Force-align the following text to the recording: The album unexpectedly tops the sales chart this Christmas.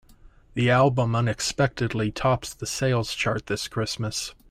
The 0.55 0.71
album 0.71 1.15
unexpectedly 1.15 2.11
tops 2.11 2.55
the 2.55 2.65
sales 2.65 3.13
chart 3.13 3.45
this 3.45 3.67
Christmas. 3.67 4.33